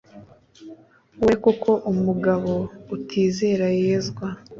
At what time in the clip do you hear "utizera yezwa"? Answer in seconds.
2.95-4.27